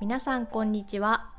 [0.00, 1.32] 皆さんこんにちは。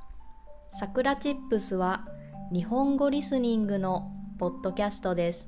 [0.77, 2.05] さくらチップスは
[2.51, 5.47] 日本語リスニングのポッドキャストです。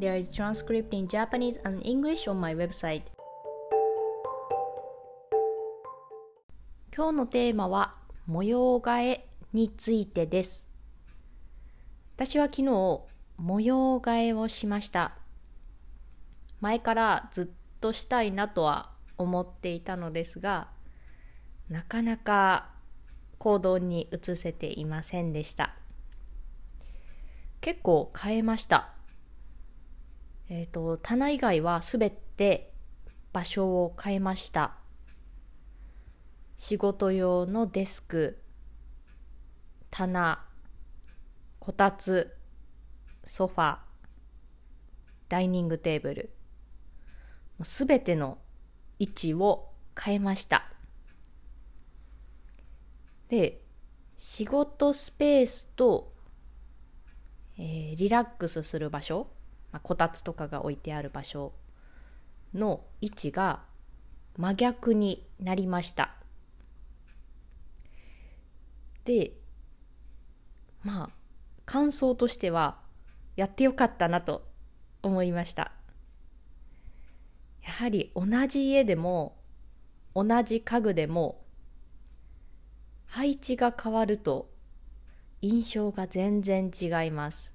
[0.00, 3.02] There is transcript in Japanese and English on my website.
[6.92, 7.94] 今日のテーマは
[8.26, 10.66] 模様替えについてです。
[12.16, 12.64] 私は昨日
[13.36, 15.12] 模様替えをしました。
[16.60, 17.48] 前からずっ
[17.80, 20.81] としたいなとは思っていたのですが
[21.72, 22.68] なかなか
[23.38, 25.74] 行動に移せていませんでした。
[27.62, 28.90] 結構変えました。
[30.50, 32.74] えっ、ー、と棚以外はすべて
[33.32, 34.74] 場所を変えました。
[36.56, 38.42] 仕事用のデスク
[39.90, 40.44] 棚
[41.58, 42.36] こたつ
[43.24, 43.78] ソファ
[45.30, 46.34] ダイニングテーブル
[47.62, 48.36] すべての
[48.98, 50.71] 位置を変えました。
[53.32, 53.62] で、
[54.18, 56.12] 仕事スペースと、
[57.58, 59.26] えー、リラックスする場所、
[59.72, 61.54] まあ、こたつとかが置いてある場所
[62.52, 63.60] の位置が
[64.36, 66.14] 真逆になりました。
[69.06, 69.32] で、
[70.82, 71.10] まあ、
[71.64, 72.80] 感想としては、
[73.36, 74.46] やってよかったなと
[75.02, 75.72] 思いました。
[77.62, 79.38] やはり同じ家でも
[80.14, 81.41] 同じ家具でも
[83.12, 84.48] 配置が変わると
[85.42, 87.52] 印象が全然違います。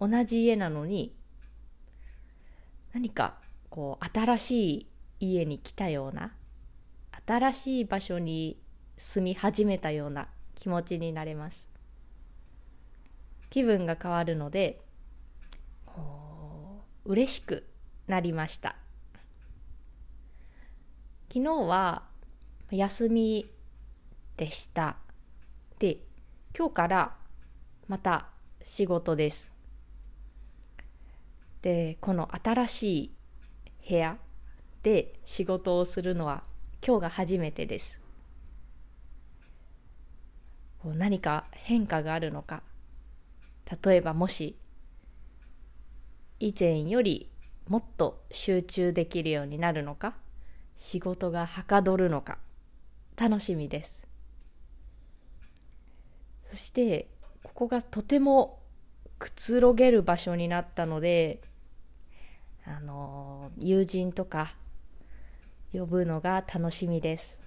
[0.00, 1.14] 同じ家なのに
[2.92, 3.34] 何か
[3.70, 4.86] こう新しい
[5.20, 6.32] 家に来たような
[7.24, 8.58] 新しい場所に
[8.96, 11.68] 住み始めたような気持ちになれます。
[13.50, 14.80] 気分が変わるので
[17.04, 17.64] 嬉しく
[18.08, 18.74] なりました。
[21.28, 22.15] 昨日は
[22.70, 23.48] 休み
[24.36, 24.96] でした。
[25.78, 25.98] で
[26.56, 27.16] 今日から
[27.86, 28.26] また
[28.62, 29.52] 仕事です。
[31.62, 33.12] でこの新しい
[33.88, 34.18] 部屋
[34.82, 36.42] で仕事をするのは
[36.84, 38.00] 今日が初めてです。
[40.82, 42.62] こう何か変化があるのか。
[43.84, 44.56] 例えばもし
[46.40, 47.30] 以前より
[47.68, 50.14] もっと集中できるようになるのか。
[50.76, 52.38] 仕事がはかどるのか。
[53.16, 54.06] 楽しみです。
[56.44, 57.08] そして
[57.42, 58.60] ここがとても
[59.18, 61.40] くつろげる場所になったので
[62.64, 64.54] あの友人とか
[65.72, 67.38] 呼ぶのが楽しみです。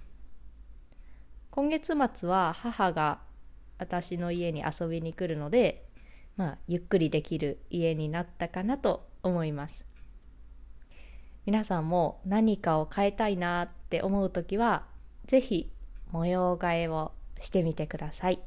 [1.50, 3.20] 今月末は母が
[3.78, 5.84] 私の家に遊びに来るので
[6.36, 9.86] まあゆっくりできる家になったかなと思います。
[11.46, 14.84] 皆さんも何かを変えたいなって思う時は
[15.30, 15.70] 是非
[16.10, 18.40] 模様替えをしてみてください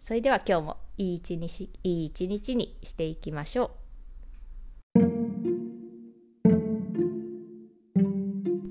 [0.00, 3.72] それでは今日もいい一日いい一日にしていきましょ
[4.94, 4.98] う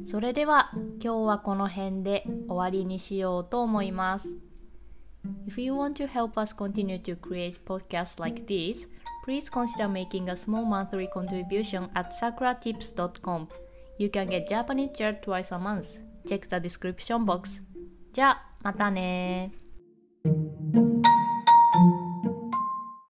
[0.10, 4.34] それでは今日はこの辺で終わりにしようと思います
[5.48, 8.88] If you want to help us continue to create podcasts like this
[9.24, 13.50] please consider making a small monthly contribution at sakuratips.com.
[14.00, 16.07] You can get Japanese chair twice a month.
[16.28, 17.62] Check the description box.
[18.12, 19.54] じゃあ、またね